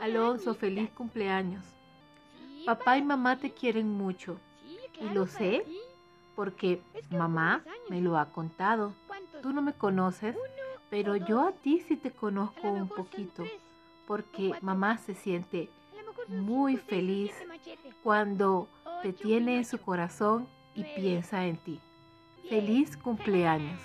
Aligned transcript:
Alonso, 0.00 0.54
feliz 0.54 0.90
cumpleaños. 0.90 1.64
Papá 2.64 2.98
y 2.98 3.02
mamá 3.02 3.38
te 3.38 3.50
quieren 3.50 3.90
mucho. 3.90 4.38
Y 5.00 5.08
lo 5.10 5.26
sé 5.26 5.64
porque 6.34 6.80
mamá 7.10 7.64
me 7.88 8.00
lo 8.00 8.18
ha 8.18 8.26
contado. 8.26 8.92
Tú 9.42 9.52
no 9.52 9.62
me 9.62 9.72
conoces, 9.72 10.36
pero 10.90 11.16
yo 11.16 11.40
a 11.40 11.52
ti 11.52 11.80
sí 11.80 11.96
te 11.96 12.10
conozco 12.10 12.68
un 12.70 12.88
poquito, 12.88 13.44
porque 14.06 14.54
mamá 14.60 14.98
se 14.98 15.14
siente 15.14 15.68
muy 16.28 16.76
feliz 16.76 17.32
cuando 18.02 18.68
te 19.02 19.12
tiene 19.12 19.56
en 19.56 19.64
su 19.64 19.78
corazón 19.80 20.46
y 20.74 20.84
piensa 20.84 21.46
en 21.46 21.56
ti. 21.56 21.80
Feliz 22.48 22.96
cumpleaños. 22.96 23.80